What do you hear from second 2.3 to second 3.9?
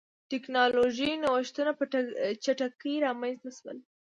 چټکۍ رامنځته شول.